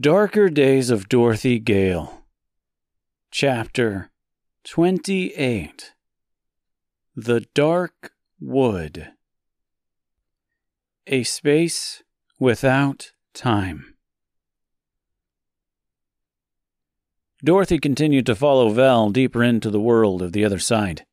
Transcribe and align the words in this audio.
Darker 0.00 0.48
Days 0.48 0.88
of 0.88 1.10
Dorothy 1.10 1.58
Gale, 1.58 2.22
Chapter 3.30 4.10
28 4.64 5.92
The 7.14 7.40
Dark 7.54 8.12
Wood. 8.40 9.08
A 11.06 11.22
Space 11.24 12.02
Without 12.38 13.12
Time. 13.34 13.94
Dorothy 17.44 17.78
continued 17.78 18.24
to 18.24 18.34
follow 18.34 18.70
Vel 18.70 19.10
deeper 19.10 19.42
into 19.44 19.68
the 19.68 19.80
world 19.80 20.22
of 20.22 20.32
the 20.32 20.46
other 20.46 20.60
side. 20.60 21.04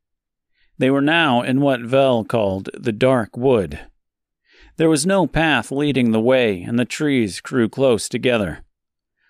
They 0.77 0.89
were 0.89 1.01
now 1.01 1.41
in 1.41 1.59
what 1.59 1.81
Vel 1.81 2.23
called 2.23 2.69
the 2.73 2.93
Dark 2.93 3.35
Wood. 3.35 3.81
There 4.77 4.87
was 4.87 5.05
no 5.05 5.27
path 5.27 5.71
leading 5.71 6.11
the 6.11 6.21
way, 6.21 6.61
and 6.61 6.79
the 6.79 6.85
trees 6.85 7.41
grew 7.41 7.67
close 7.67 8.07
together 8.07 8.63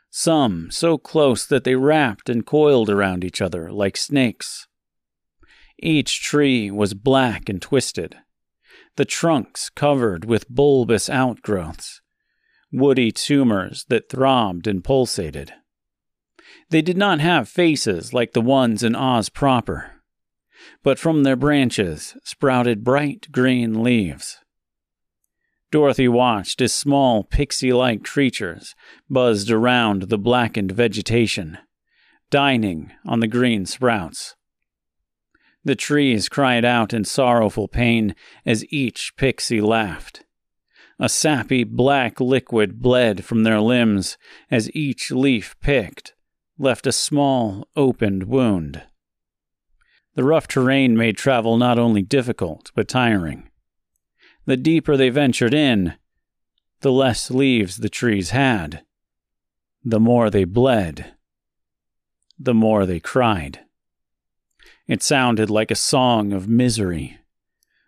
some 0.09 0.69
so 0.71 0.97
close 0.97 1.45
that 1.45 1.63
they 1.63 1.75
wrapped 1.75 2.29
and 2.29 2.45
coiled 2.45 2.89
around 2.89 3.23
each 3.23 3.41
other 3.41 3.71
like 3.71 3.97
snakes. 3.97 4.67
Each 5.79 6.21
tree 6.21 6.71
was 6.71 6.93
black 6.93 7.49
and 7.49 7.61
twisted, 7.61 8.17
the 8.97 9.05
trunks 9.05 9.69
covered 9.69 10.25
with 10.25 10.49
bulbous 10.49 11.07
outgrowths, 11.07 12.01
woody 12.71 13.11
tumors 13.11 13.85
that 13.89 14.09
throbbed 14.09 14.67
and 14.67 14.83
pulsated. 14.83 15.53
They 16.69 16.81
did 16.81 16.97
not 16.97 17.19
have 17.19 17.47
faces 17.47 18.11
like 18.11 18.33
the 18.33 18.41
ones 18.41 18.83
in 18.83 18.95
Oz 18.95 19.29
proper, 19.29 20.01
but 20.83 20.97
from 20.97 21.23
their 21.23 21.35
branches 21.35 22.17
sprouted 22.23 22.83
bright 22.83 23.27
green 23.31 23.83
leaves. 23.83 24.39
Dorothy 25.69 26.07
watched 26.07 26.61
as 26.61 26.73
small 26.73 27.23
pixie 27.23 27.73
like 27.73 28.03
creatures 28.03 28.73
buzzed 29.09 29.51
around 29.51 30.03
the 30.03 30.17
blackened 30.17 30.71
vegetation, 30.71 31.57
dining 32.29 32.93
on 33.05 33.19
the 33.19 33.27
green 33.27 33.65
sprouts. 33.65 34.35
The 35.65 35.75
trees 35.75 36.29
cried 36.29 36.63
out 36.63 36.93
in 36.93 37.03
sorrowful 37.03 37.67
pain 37.67 38.15
as 38.45 38.65
each 38.71 39.13
pixie 39.17 39.59
laughed. 39.59 40.23
A 40.99 41.09
sappy 41.09 41.65
black 41.65 42.21
liquid 42.21 42.81
bled 42.81 43.25
from 43.25 43.43
their 43.43 43.59
limbs 43.59 44.17
as 44.49 44.73
each 44.73 45.11
leaf 45.11 45.55
picked 45.59 46.13
left 46.57 46.87
a 46.87 46.91
small 46.91 47.67
opened 47.75 48.23
wound. 48.23 48.83
The 50.15 50.23
rough 50.23 50.47
terrain 50.47 50.97
made 50.97 51.17
travel 51.17 51.57
not 51.57 51.77
only 51.77 52.01
difficult 52.01 52.71
but 52.73 52.87
tiring. 52.87 53.49
The 54.47 54.55
deeper 54.55 54.95
they 54.95 55.09
ventured 55.09 55.53
in, 55.53 55.95
the 56.79 56.91
less 56.91 57.29
leaves 57.29 57.77
the 57.77 57.89
trees 57.89 58.29
had. 58.29 58.85
The 59.83 59.99
more 59.99 60.29
they 60.29 60.45
bled, 60.45 61.15
the 62.39 62.53
more 62.53 62.85
they 62.85 63.01
cried. 63.01 63.59
It 64.87 65.03
sounded 65.03 65.49
like 65.49 65.69
a 65.69 65.75
song 65.75 66.31
of 66.31 66.47
misery, 66.47 67.17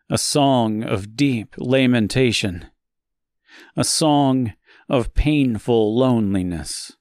a 0.09 0.17
song 0.17 0.83
of 0.83 1.15
deep 1.15 1.55
lamentation, 1.57 2.65
a 3.77 3.85
song 3.85 4.51
of 4.89 5.13
painful 5.13 5.95
loneliness. 5.95 6.91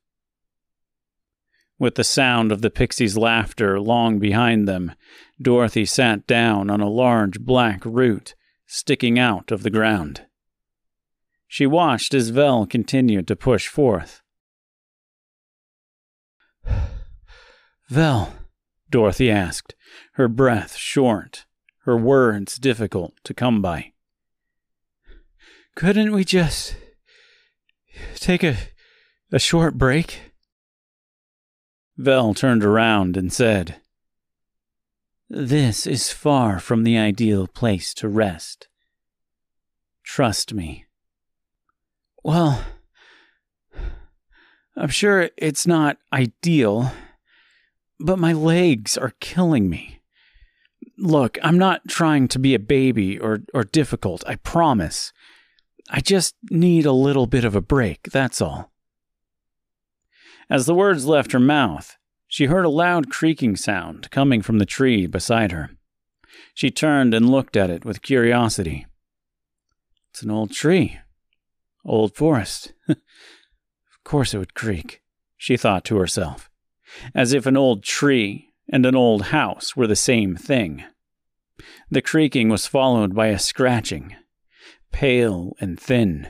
With 1.80 1.96
the 1.96 2.04
sound 2.04 2.52
of 2.52 2.62
the 2.62 2.70
pixie's 2.70 3.18
laughter 3.18 3.80
long 3.80 4.20
behind 4.20 4.68
them, 4.68 4.92
Dorothy 5.42 5.84
sat 5.84 6.28
down 6.28 6.70
on 6.70 6.80
a 6.80 6.88
large 6.88 7.40
black 7.40 7.84
root 7.84 8.36
sticking 8.68 9.18
out 9.18 9.50
of 9.50 9.62
the 9.62 9.70
ground. 9.70 10.26
She 11.48 11.66
watched 11.66 12.12
as 12.12 12.28
Vel 12.28 12.66
continued 12.66 13.26
to 13.28 13.34
push 13.34 13.66
forth. 13.66 14.20
Vel, 17.88 18.34
Dorothy 18.90 19.30
asked, 19.30 19.74
her 20.12 20.28
breath 20.28 20.76
short, 20.76 21.46
her 21.84 21.96
words 21.96 22.58
difficult 22.58 23.14
to 23.24 23.32
come 23.32 23.62
by. 23.62 23.92
Couldn't 25.74 26.12
we 26.12 26.24
just 26.24 26.76
take 28.16 28.44
a, 28.44 28.56
a 29.32 29.38
short 29.38 29.78
break? 29.78 30.32
Vel 31.96 32.34
turned 32.34 32.62
around 32.62 33.16
and 33.16 33.32
said, 33.32 33.80
this 35.30 35.86
is 35.86 36.10
far 36.10 36.58
from 36.58 36.84
the 36.84 36.96
ideal 36.96 37.46
place 37.46 37.92
to 37.94 38.08
rest. 38.08 38.68
Trust 40.02 40.54
me. 40.54 40.86
Well, 42.24 42.64
I'm 44.76 44.88
sure 44.88 45.30
it's 45.36 45.66
not 45.66 45.98
ideal, 46.12 46.92
but 48.00 48.18
my 48.18 48.32
legs 48.32 48.96
are 48.96 49.14
killing 49.20 49.68
me. 49.68 50.00
Look, 50.96 51.38
I'm 51.42 51.58
not 51.58 51.88
trying 51.88 52.28
to 52.28 52.38
be 52.38 52.54
a 52.54 52.58
baby 52.58 53.18
or, 53.18 53.40
or 53.52 53.64
difficult, 53.64 54.24
I 54.26 54.36
promise. 54.36 55.12
I 55.90 56.00
just 56.00 56.36
need 56.50 56.86
a 56.86 56.92
little 56.92 57.26
bit 57.26 57.44
of 57.44 57.54
a 57.54 57.60
break, 57.60 58.04
that's 58.10 58.40
all. 58.40 58.70
As 60.50 60.66
the 60.66 60.74
words 60.74 61.06
left 61.06 61.32
her 61.32 61.40
mouth, 61.40 61.96
she 62.28 62.44
heard 62.44 62.66
a 62.66 62.70
loud 62.70 63.10
creaking 63.10 63.56
sound 63.56 64.10
coming 64.10 64.42
from 64.42 64.58
the 64.58 64.66
tree 64.66 65.06
beside 65.06 65.50
her. 65.50 65.70
She 66.54 66.70
turned 66.70 67.14
and 67.14 67.30
looked 67.30 67.56
at 67.56 67.70
it 67.70 67.84
with 67.84 68.02
curiosity. 68.02 68.86
It's 70.10 70.22
an 70.22 70.30
old 70.30 70.52
tree. 70.52 70.98
Old 71.84 72.14
forest. 72.14 72.74
of 72.88 72.98
course 74.04 74.34
it 74.34 74.38
would 74.38 74.54
creak, 74.54 75.02
she 75.36 75.56
thought 75.56 75.84
to 75.86 75.96
herself, 75.96 76.50
as 77.14 77.32
if 77.32 77.46
an 77.46 77.56
old 77.56 77.82
tree 77.82 78.52
and 78.68 78.84
an 78.84 78.94
old 78.94 79.22
house 79.26 79.74
were 79.74 79.86
the 79.86 79.96
same 79.96 80.36
thing. 80.36 80.84
The 81.90 82.02
creaking 82.02 82.50
was 82.50 82.66
followed 82.66 83.14
by 83.14 83.28
a 83.28 83.38
scratching, 83.38 84.14
pale 84.92 85.56
and 85.60 85.80
thin. 85.80 86.28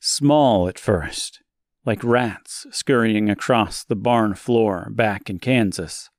Small 0.00 0.68
at 0.68 0.78
first, 0.78 1.40
like 1.88 2.04
rats 2.04 2.66
scurrying 2.70 3.30
across 3.30 3.82
the 3.82 3.96
barn 3.96 4.34
floor 4.34 4.88
back 4.90 5.30
in 5.30 5.38
Kansas. 5.38 6.10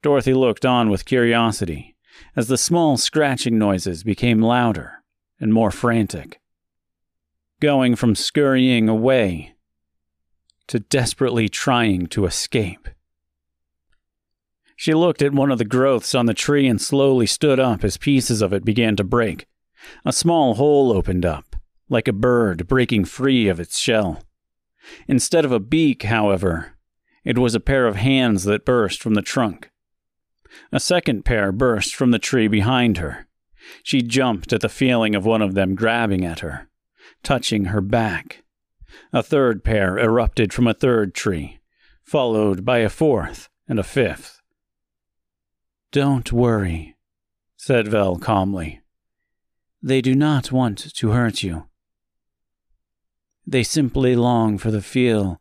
Dorothy 0.00 0.32
looked 0.32 0.64
on 0.64 0.88
with 0.88 1.04
curiosity 1.04 1.96
as 2.34 2.48
the 2.48 2.56
small 2.56 2.96
scratching 2.96 3.58
noises 3.58 4.02
became 4.02 4.40
louder 4.40 5.04
and 5.38 5.52
more 5.52 5.70
frantic, 5.70 6.40
going 7.60 7.94
from 7.94 8.14
scurrying 8.14 8.88
away 8.88 9.54
to 10.66 10.80
desperately 10.80 11.46
trying 11.46 12.06
to 12.06 12.24
escape. 12.24 12.88
She 14.76 14.94
looked 14.94 15.20
at 15.20 15.34
one 15.34 15.50
of 15.50 15.58
the 15.58 15.66
growths 15.66 16.14
on 16.14 16.24
the 16.24 16.32
tree 16.32 16.66
and 16.66 16.80
slowly 16.80 17.26
stood 17.26 17.60
up 17.60 17.84
as 17.84 17.98
pieces 17.98 18.40
of 18.40 18.54
it 18.54 18.64
began 18.64 18.96
to 18.96 19.04
break. 19.04 19.44
A 20.06 20.12
small 20.12 20.54
hole 20.54 20.90
opened 20.90 21.26
up, 21.26 21.51
like 21.92 22.08
a 22.08 22.12
bird 22.12 22.66
breaking 22.66 23.04
free 23.04 23.48
of 23.48 23.60
its 23.60 23.78
shell. 23.78 24.22
Instead 25.06 25.44
of 25.44 25.52
a 25.52 25.60
beak, 25.60 26.04
however, 26.04 26.72
it 27.22 27.36
was 27.36 27.54
a 27.54 27.60
pair 27.60 27.86
of 27.86 27.96
hands 27.96 28.44
that 28.44 28.64
burst 28.64 29.00
from 29.00 29.14
the 29.14 29.22
trunk. 29.22 29.70
A 30.72 30.80
second 30.80 31.24
pair 31.24 31.52
burst 31.52 31.94
from 31.94 32.10
the 32.10 32.18
tree 32.18 32.48
behind 32.48 32.96
her. 32.98 33.26
She 33.82 34.00
jumped 34.02 34.52
at 34.52 34.62
the 34.62 34.68
feeling 34.68 35.14
of 35.14 35.26
one 35.26 35.42
of 35.42 35.54
them 35.54 35.74
grabbing 35.74 36.24
at 36.24 36.40
her, 36.40 36.68
touching 37.22 37.66
her 37.66 37.82
back. 37.82 38.42
A 39.12 39.22
third 39.22 39.62
pair 39.62 39.98
erupted 39.98 40.52
from 40.52 40.66
a 40.66 40.74
third 40.74 41.14
tree, 41.14 41.60
followed 42.02 42.64
by 42.64 42.78
a 42.78 42.88
fourth 42.88 43.50
and 43.68 43.78
a 43.78 43.84
fifth. 43.84 44.40
Don't 45.92 46.32
worry, 46.32 46.96
said 47.56 47.86
Vel 47.86 48.16
calmly. 48.16 48.80
They 49.82 50.00
do 50.00 50.14
not 50.14 50.50
want 50.50 50.78
to 50.94 51.10
hurt 51.10 51.42
you. 51.42 51.66
They 53.46 53.62
simply 53.62 54.14
long 54.14 54.58
for 54.58 54.70
the 54.70 54.82
feel 54.82 55.40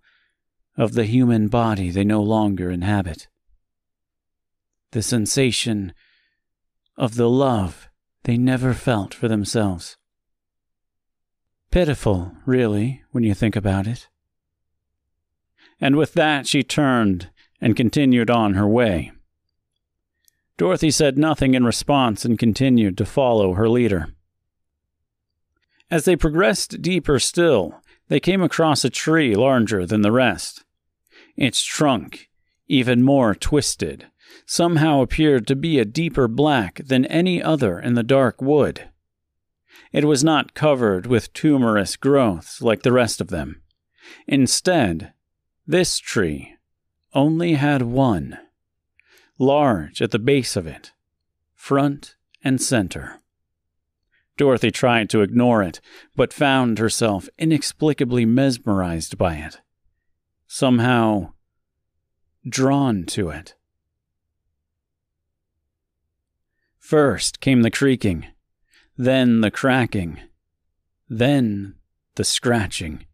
of 0.77 0.93
the 0.93 1.05
human 1.05 1.47
body 1.47 1.89
they 1.89 2.03
no 2.03 2.21
longer 2.21 2.71
inhabit. 2.71 3.27
The 4.91 5.03
sensation 5.03 5.93
of 6.97 7.15
the 7.15 7.29
love 7.29 7.89
they 8.23 8.37
never 8.37 8.73
felt 8.73 9.13
for 9.13 9.27
themselves. 9.27 9.97
Pitiful, 11.71 12.33
really, 12.45 13.01
when 13.11 13.23
you 13.23 13.33
think 13.33 13.55
about 13.55 13.87
it. 13.87 14.07
And 15.79 15.95
with 15.95 16.13
that, 16.13 16.45
she 16.45 16.63
turned 16.63 17.29
and 17.61 17.75
continued 17.75 18.29
on 18.29 18.55
her 18.55 18.67
way. 18.67 19.11
Dorothy 20.57 20.91
said 20.91 21.17
nothing 21.17 21.53
in 21.53 21.63
response 21.63 22.25
and 22.25 22.37
continued 22.37 22.97
to 22.97 23.05
follow 23.05 23.53
her 23.53 23.69
leader. 23.69 24.09
As 25.89 26.05
they 26.05 26.15
progressed 26.15 26.81
deeper 26.81 27.17
still, 27.19 27.81
they 28.11 28.19
came 28.19 28.41
across 28.41 28.83
a 28.83 28.89
tree 28.89 29.35
larger 29.35 29.85
than 29.85 30.01
the 30.01 30.11
rest. 30.11 30.65
Its 31.37 31.63
trunk, 31.63 32.27
even 32.67 33.01
more 33.01 33.33
twisted, 33.33 34.07
somehow 34.45 34.99
appeared 34.99 35.47
to 35.47 35.55
be 35.55 35.79
a 35.79 35.85
deeper 35.85 36.27
black 36.27 36.81
than 36.85 37.05
any 37.05 37.41
other 37.41 37.79
in 37.79 37.93
the 37.93 38.03
dark 38.03 38.41
wood. 38.41 38.89
It 39.93 40.03
was 40.03 40.25
not 40.25 40.53
covered 40.53 41.05
with 41.05 41.31
tumorous 41.31 41.95
growths 41.95 42.61
like 42.61 42.83
the 42.83 42.91
rest 42.91 43.21
of 43.21 43.29
them. 43.29 43.61
Instead, 44.27 45.13
this 45.65 45.97
tree 45.97 46.55
only 47.13 47.53
had 47.53 47.81
one, 47.81 48.37
large 49.39 50.01
at 50.01 50.11
the 50.11 50.19
base 50.19 50.57
of 50.57 50.67
it, 50.67 50.91
front 51.55 52.17
and 52.43 52.61
center. 52.61 53.20
Dorothy 54.37 54.71
tried 54.71 55.09
to 55.09 55.21
ignore 55.21 55.61
it, 55.61 55.81
but 56.15 56.33
found 56.33 56.79
herself 56.79 57.29
inexplicably 57.37 58.25
mesmerized 58.25 59.17
by 59.17 59.35
it. 59.35 59.61
Somehow 60.47 61.33
drawn 62.47 63.05
to 63.05 63.29
it. 63.29 63.55
First 66.79 67.39
came 67.39 67.61
the 67.61 67.71
creaking, 67.71 68.27
then 68.97 69.41
the 69.41 69.51
cracking, 69.51 70.19
then 71.07 71.75
the 72.15 72.23
scratching. 72.23 73.05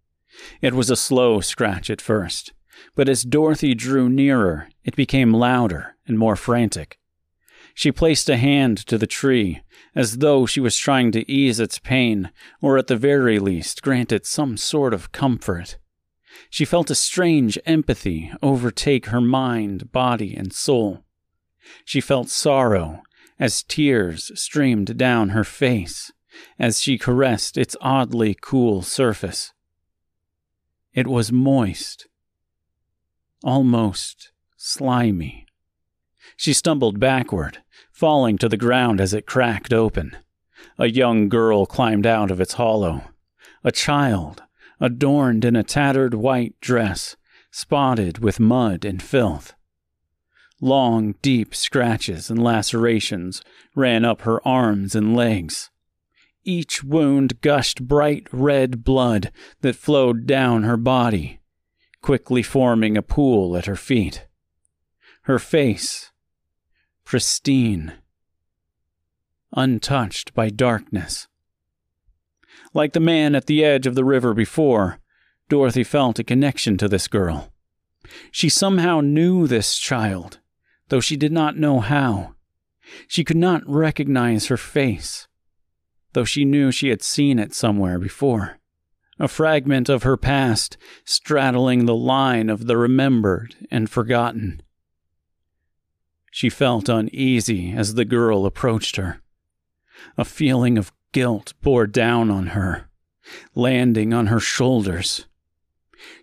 It 0.61 0.73
was 0.73 0.89
a 0.89 0.95
slow 0.95 1.41
scratch 1.41 1.89
at 1.89 2.01
first, 2.01 2.53
but 2.95 3.09
as 3.09 3.23
Dorothy 3.23 3.75
drew 3.75 4.09
nearer, 4.09 4.69
it 4.83 4.95
became 4.95 5.33
louder 5.33 5.95
and 6.07 6.17
more 6.17 6.35
frantic. 6.35 6.99
She 7.77 7.91
placed 7.91 8.27
a 8.27 8.37
hand 8.37 8.79
to 8.87 8.97
the 8.97 9.05
tree, 9.05 9.61
as 9.93 10.17
though 10.17 10.47
she 10.47 10.59
was 10.59 10.75
trying 10.75 11.11
to 11.11 11.31
ease 11.31 11.59
its 11.59 11.77
pain, 11.77 12.31
or 12.59 12.75
at 12.79 12.87
the 12.87 12.97
very 12.97 13.37
least 13.37 13.83
grant 13.83 14.11
it 14.11 14.25
some 14.25 14.57
sort 14.57 14.95
of 14.95 15.11
comfort. 15.11 15.77
She 16.49 16.65
felt 16.65 16.89
a 16.89 16.95
strange 16.95 17.59
empathy 17.67 18.31
overtake 18.41 19.05
her 19.05 19.21
mind, 19.21 19.91
body, 19.91 20.35
and 20.35 20.51
soul. 20.51 21.03
She 21.85 22.01
felt 22.01 22.29
sorrow 22.29 23.03
as 23.37 23.61
tears 23.61 24.31
streamed 24.33 24.97
down 24.97 25.29
her 25.29 25.43
face 25.43 26.11
as 26.57 26.81
she 26.81 26.97
caressed 26.97 27.59
its 27.59 27.75
oddly 27.79 28.35
cool 28.41 28.81
surface. 28.81 29.53
It 30.95 31.05
was 31.05 31.31
moist, 31.31 32.07
almost 33.43 34.31
slimy. 34.55 35.46
She 36.37 36.53
stumbled 36.53 36.99
backward, 36.99 37.57
falling 37.91 38.37
to 38.37 38.47
the 38.47 38.57
ground 38.57 39.01
as 39.01 39.13
it 39.13 39.25
cracked 39.25 39.73
open. 39.73 40.15
A 40.77 40.87
young 40.87 41.29
girl 41.29 41.65
climbed 41.65 42.05
out 42.05 42.31
of 42.31 42.39
its 42.39 42.53
hollow. 42.53 43.01
A 43.63 43.71
child, 43.71 44.43
adorned 44.79 45.43
in 45.43 45.55
a 45.55 45.63
tattered 45.63 46.13
white 46.13 46.55
dress, 46.61 47.15
spotted 47.51 48.19
with 48.19 48.39
mud 48.39 48.85
and 48.85 49.01
filth. 49.01 49.55
Long, 50.61 51.15
deep 51.23 51.55
scratches 51.55 52.29
and 52.29 52.41
lacerations 52.41 53.41
ran 53.75 54.05
up 54.05 54.21
her 54.21 54.45
arms 54.47 54.95
and 54.95 55.15
legs. 55.15 55.71
Each 56.43 56.83
wound 56.83 57.41
gushed 57.41 57.87
bright 57.87 58.27
red 58.31 58.83
blood 58.83 59.31
that 59.61 59.75
flowed 59.75 60.27
down 60.27 60.63
her 60.63 60.77
body, 60.77 61.39
quickly 62.01 62.43
forming 62.43 62.95
a 62.95 63.01
pool 63.01 63.57
at 63.57 63.65
her 63.65 63.75
feet. 63.75 64.27
Her 65.23 65.39
face, 65.39 66.11
pristine, 67.07 67.93
untouched 69.53 70.33
by 70.33 70.49
darkness. 70.49 71.29
Like 72.73 72.91
the 72.91 72.99
man 72.99 73.33
at 73.33 73.45
the 73.45 73.63
edge 73.63 73.87
of 73.87 73.95
the 73.95 74.03
river 74.03 74.33
before, 74.33 74.99
Dorothy 75.47 75.85
felt 75.85 76.19
a 76.19 76.23
connection 76.25 76.77
to 76.77 76.89
this 76.89 77.07
girl. 77.07 77.53
She 78.29 78.49
somehow 78.49 78.99
knew 78.99 79.47
this 79.47 79.77
child 79.77 80.39
though 80.89 80.99
she 80.99 81.15
did 81.15 81.31
not 81.31 81.57
know 81.57 81.79
how. 81.79 82.35
She 83.07 83.23
could 83.23 83.37
not 83.37 83.61
recognize 83.65 84.47
her 84.47 84.57
face, 84.57 85.29
though 86.11 86.25
she 86.25 86.45
knew 86.45 86.71
she 86.71 86.89
had 86.89 87.01
seen 87.01 87.39
it 87.39 87.53
somewhere 87.53 87.99
before. 87.99 88.59
A 89.17 89.29
fragment 89.29 89.87
of 89.87 90.03
her 90.03 90.17
past 90.17 90.77
straddling 91.03 91.85
the 91.85 91.95
line 91.95 92.49
of 92.49 92.67
the 92.67 92.77
remembered 92.77 93.55
and 93.71 93.89
forgotten. 93.89 94.61
She 96.31 96.49
felt 96.49 96.89
uneasy 96.89 97.71
as 97.71 97.93
the 97.93 98.05
girl 98.05 98.45
approached 98.45 98.95
her. 98.97 99.21
A 100.17 100.25
feeling 100.25 100.77
of 100.77 100.91
guilt 101.11 101.53
bore 101.61 101.87
down 101.87 102.29
on 102.29 102.47
her, 102.47 102.89
landing 103.55 104.13
on 104.13 104.27
her 104.27 104.39
shoulders. 104.39 105.25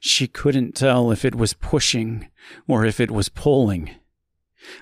She 0.00 0.26
couldn't 0.26 0.74
tell 0.74 1.10
if 1.10 1.24
it 1.24 1.34
was 1.34 1.54
pushing 1.54 2.28
or 2.68 2.84
if 2.84 3.00
it 3.00 3.10
was 3.10 3.28
pulling. 3.28 3.90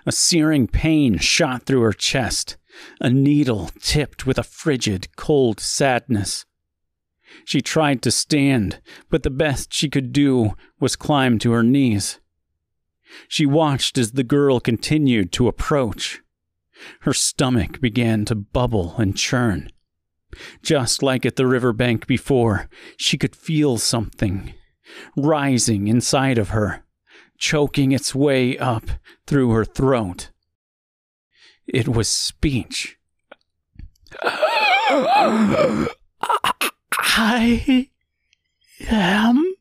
A 0.06 0.12
searing 0.12 0.66
pain 0.66 1.18
shot 1.18 1.64
through 1.64 1.80
her 1.80 1.92
chest, 1.92 2.56
a 3.00 3.10
needle 3.10 3.70
tipped 3.80 4.26
with 4.26 4.38
a 4.38 4.44
frigid, 4.44 5.08
cold 5.16 5.60
sadness. 5.60 6.44
She 7.44 7.62
tried 7.62 8.02
to 8.02 8.10
stand, 8.10 8.80
but 9.08 9.22
the 9.22 9.30
best 9.30 9.72
she 9.72 9.88
could 9.88 10.12
do 10.12 10.52
was 10.78 10.96
climb 10.96 11.38
to 11.40 11.52
her 11.52 11.62
knees. 11.62 12.20
She 13.28 13.46
watched 13.46 13.98
as 13.98 14.12
the 14.12 14.24
girl 14.24 14.60
continued 14.60 15.32
to 15.32 15.48
approach. 15.48 16.20
Her 17.00 17.12
stomach 17.12 17.80
began 17.80 18.24
to 18.26 18.34
bubble 18.34 18.94
and 18.96 19.16
churn. 19.16 19.70
Just 20.62 21.02
like 21.02 21.26
at 21.26 21.36
the 21.36 21.46
river 21.46 21.72
bank 21.72 22.06
before, 22.06 22.68
she 22.96 23.18
could 23.18 23.36
feel 23.36 23.78
something 23.78 24.54
rising 25.16 25.88
inside 25.88 26.38
of 26.38 26.50
her 26.50 26.84
choking 27.42 27.90
its 27.90 28.14
way 28.14 28.56
up 28.56 28.84
through 29.26 29.50
her 29.50 29.64
throat. 29.64 30.30
It 31.66 31.88
was 31.88 32.08
speech. 32.08 32.96
I 36.92 37.88
am 38.88 39.54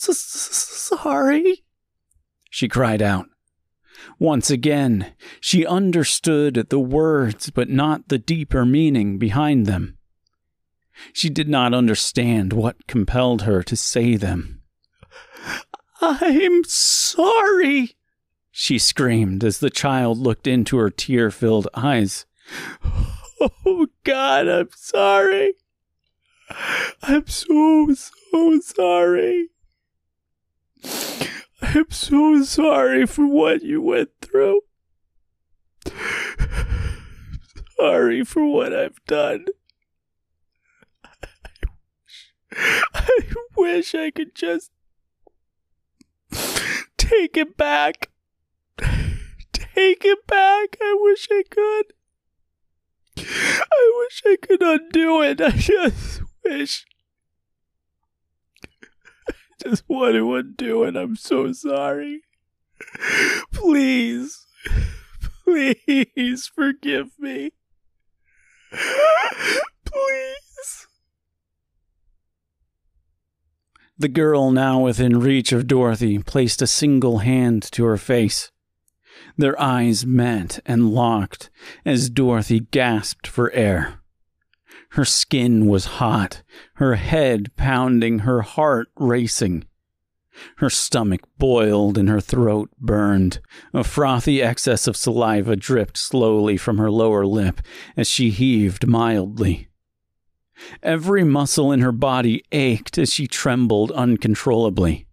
sorry, 0.00 1.64
she 2.50 2.68
cried 2.68 3.02
out. 3.02 3.26
Once 4.18 4.50
again, 4.50 5.12
she 5.40 5.66
understood 5.66 6.54
the 6.70 6.78
words, 6.78 7.50
but 7.50 7.68
not 7.68 8.08
the 8.08 8.18
deeper 8.18 8.64
meaning 8.64 9.18
behind 9.18 9.66
them. 9.66 9.98
She 11.12 11.28
did 11.30 11.48
not 11.48 11.74
understand 11.74 12.52
what 12.52 12.86
compelled 12.86 13.42
her 13.42 13.62
to 13.62 13.76
say 13.76 14.16
them. 14.16 14.62
I'm 16.00 16.64
sorry, 16.64 17.96
she 18.50 18.78
screamed 18.78 19.44
as 19.44 19.58
the 19.58 19.70
child 19.70 20.18
looked 20.18 20.46
into 20.46 20.76
her 20.78 20.90
tear 20.90 21.30
filled 21.30 21.68
eyes. 21.74 22.26
Oh, 23.64 23.86
God, 24.04 24.48
I'm 24.48 24.68
sorry. 24.76 25.54
I'm 27.02 27.26
so, 27.26 27.94
so 27.94 28.60
sorry. 28.60 29.48
I'm 31.72 31.90
so 31.90 32.42
sorry 32.42 33.06
for 33.06 33.26
what 33.26 33.62
you 33.62 33.80
went 33.80 34.10
through. 34.20 34.62
Sorry 37.76 38.24
for 38.24 38.46
what 38.46 38.74
I've 38.74 39.02
done. 39.06 39.46
I 42.52 43.08
wish 43.56 43.94
I 43.94 44.10
could 44.10 44.34
just 44.34 44.70
Take 47.10 47.36
it 47.36 47.56
back. 47.56 48.08
Take 49.52 50.04
it 50.04 50.26
back. 50.28 50.76
I 50.80 50.96
wish 51.00 51.26
I 51.28 51.42
could. 51.50 51.86
I 53.18 53.92
wish 53.98 54.22
I 54.24 54.36
could 54.40 54.62
undo 54.62 55.20
it. 55.22 55.40
I 55.40 55.50
just 55.50 56.22
wish. 56.44 56.86
I 59.66 59.82
what 59.86 60.14
it 60.14 60.22
would 60.22 60.56
do, 60.56 60.84
and 60.84 60.96
I'm 60.96 61.16
so 61.16 61.52
sorry. 61.52 62.22
Please. 63.52 64.46
Please 65.44 66.46
forgive 66.46 67.08
me. 67.18 67.52
Please. 69.84 70.86
The 73.98 74.08
girl, 74.08 74.50
now 74.50 74.80
within 74.80 75.20
reach 75.20 75.52
of 75.52 75.66
Dorothy, 75.66 76.18
placed 76.20 76.62
a 76.62 76.66
single 76.66 77.18
hand 77.18 77.62
to 77.72 77.84
her 77.84 77.98
face. 77.98 78.50
Their 79.36 79.60
eyes 79.60 80.06
met 80.06 80.60
and 80.64 80.90
locked 80.90 81.50
as 81.84 82.08
Dorothy 82.08 82.60
gasped 82.60 83.26
for 83.26 83.52
air. 83.52 83.99
Her 84.90 85.04
skin 85.04 85.66
was 85.66 85.84
hot, 86.00 86.42
her 86.74 86.96
head 86.96 87.54
pounding, 87.56 88.20
her 88.20 88.42
heart 88.42 88.88
racing. 88.96 89.64
Her 90.56 90.70
stomach 90.70 91.20
boiled 91.38 91.96
and 91.96 92.08
her 92.08 92.20
throat 92.20 92.70
burned. 92.78 93.40
A 93.72 93.84
frothy 93.84 94.42
excess 94.42 94.86
of 94.86 94.96
saliva 94.96 95.54
dripped 95.56 95.96
slowly 95.96 96.56
from 96.56 96.78
her 96.78 96.90
lower 96.90 97.26
lip 97.26 97.60
as 97.96 98.08
she 98.08 98.30
heaved 98.30 98.86
mildly. 98.86 99.68
Every 100.82 101.24
muscle 101.24 101.72
in 101.72 101.80
her 101.80 101.92
body 101.92 102.42
ached 102.52 102.98
as 102.98 103.12
she 103.12 103.26
trembled 103.26 103.92
uncontrollably. 103.92 105.06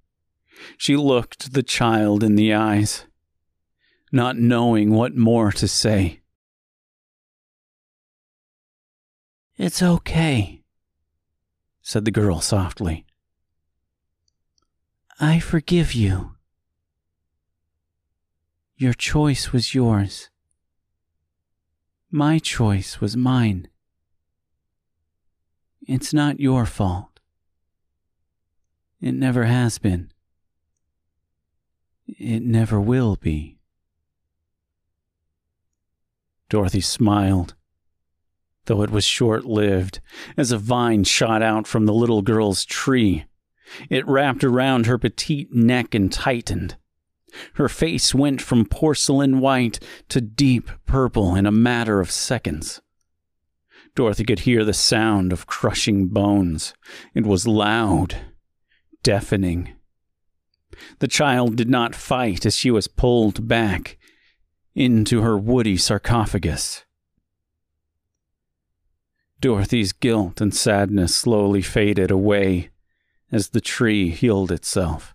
She 0.77 0.95
looked 0.95 1.53
the 1.53 1.63
child 1.63 2.23
in 2.23 2.35
the 2.35 2.53
eyes, 2.53 3.05
not 4.11 4.37
knowing 4.37 4.91
what 4.91 5.15
more 5.15 5.51
to 5.53 5.67
say. 5.67 6.21
It's 9.57 9.81
okay, 9.81 10.61
said 11.81 12.05
the 12.05 12.11
girl 12.11 12.41
softly. 12.41 13.07
I 15.19 15.39
forgive 15.39 15.95
you. 15.95 16.35
Your 18.75 18.93
choice 18.93 19.51
was 19.51 19.73
yours. 19.73 20.29
My 22.11 22.37
choice 22.37 23.01
was 23.01 23.17
mine. 23.17 23.67
It's 25.87 26.13
not 26.13 26.39
your 26.39 26.67
fault. 26.67 27.19
It 29.01 29.13
never 29.13 29.45
has 29.45 29.79
been. 29.79 30.11
It 32.05 32.43
never 32.43 32.79
will 32.79 33.15
be. 33.15 33.57
Dorothy 36.47 36.81
smiled, 36.81 37.55
though 38.67 38.83
it 38.83 38.91
was 38.91 39.03
short 39.03 39.45
lived, 39.45 39.99
as 40.37 40.51
a 40.51 40.57
vine 40.57 41.03
shot 41.03 41.41
out 41.41 41.67
from 41.67 41.85
the 41.85 41.93
little 41.93 42.21
girl's 42.21 42.63
tree. 42.63 43.25
It 43.89 44.07
wrapped 44.07 44.43
around 44.43 44.85
her 44.85 44.97
petite 44.97 45.53
neck 45.53 45.93
and 45.93 46.11
tightened. 46.11 46.77
Her 47.55 47.67
face 47.67 48.15
went 48.15 48.41
from 48.41 48.65
porcelain 48.65 49.39
white 49.39 49.79
to 50.09 50.21
deep 50.21 50.69
purple 50.85 51.35
in 51.35 51.45
a 51.45 51.51
matter 51.51 51.99
of 51.99 52.11
seconds. 52.11 52.81
Dorothy 53.95 54.23
could 54.23 54.39
hear 54.39 54.63
the 54.63 54.73
sound 54.73 55.33
of 55.33 55.47
crushing 55.47 56.07
bones. 56.07 56.73
It 57.15 57.25
was 57.25 57.47
loud, 57.47 58.15
deafening. 59.03 59.73
The 60.99 61.07
child 61.07 61.55
did 61.55 61.69
not 61.69 61.95
fight 61.95 62.45
as 62.45 62.55
she 62.55 62.69
was 62.69 62.87
pulled 62.87 63.47
back 63.47 63.97
into 64.75 65.21
her 65.21 65.37
woody 65.37 65.77
sarcophagus. 65.77 66.85
Dorothy's 69.39 69.93
guilt 69.93 70.41
and 70.41 70.53
sadness 70.53 71.15
slowly 71.15 71.61
faded 71.61 72.11
away 72.11 72.69
as 73.31 73.49
the 73.49 73.61
tree 73.61 74.09
healed 74.09 74.51
itself. 74.51 75.13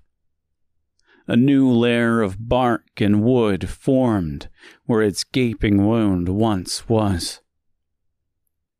A 1.26 1.36
new 1.36 1.70
layer 1.70 2.20
of 2.20 2.48
bark 2.48 3.00
and 3.00 3.22
wood 3.22 3.68
formed 3.68 4.48
where 4.86 5.02
its 5.02 5.24
gaping 5.24 5.86
wound 5.86 6.28
once 6.28 6.88
was. 6.88 7.40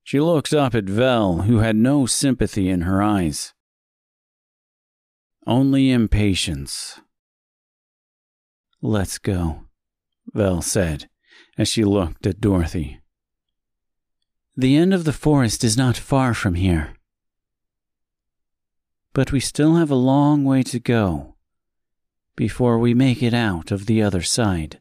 She 0.02 0.20
looked 0.20 0.52
up 0.52 0.74
at 0.74 0.84
Vel, 0.84 1.42
who 1.42 1.58
had 1.58 1.76
no 1.76 2.06
sympathy 2.06 2.68
in 2.68 2.82
her 2.82 3.02
eyes. 3.02 3.54
Only 5.46 5.90
impatience. 5.90 7.00
Let's 8.80 9.18
go, 9.18 9.66
Vel 10.32 10.62
said 10.62 11.08
as 11.56 11.68
she 11.68 11.84
looked 11.84 12.26
at 12.26 12.40
Dorothy. 12.40 13.01
The 14.56 14.76
end 14.76 14.92
of 14.92 15.04
the 15.04 15.14
forest 15.14 15.64
is 15.64 15.78
not 15.78 15.96
far 15.96 16.34
from 16.34 16.54
here. 16.54 16.94
But 19.14 19.32
we 19.32 19.40
still 19.40 19.76
have 19.76 19.90
a 19.90 19.94
long 19.94 20.44
way 20.44 20.62
to 20.64 20.78
go 20.78 21.36
before 22.36 22.78
we 22.78 22.92
make 22.92 23.22
it 23.22 23.32
out 23.32 23.70
of 23.70 23.86
the 23.86 24.02
other 24.02 24.22
side. 24.22 24.80